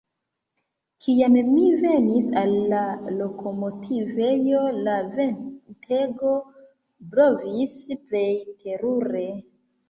[1.05, 2.79] Kiam mi venis al la
[3.17, 6.33] lokomotivejo, la ventego
[7.13, 7.77] blovis
[8.09, 8.33] plej
[8.65, 9.25] terure.